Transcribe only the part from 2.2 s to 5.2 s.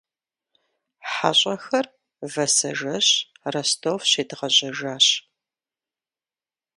вэсэжэщ Ростов щедгъэжьэжащ.